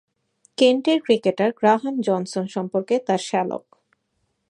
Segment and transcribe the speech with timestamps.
[0.57, 3.65] কেন্টের cricketer Graham Johnson সম্পর্কে তার শ্যালক।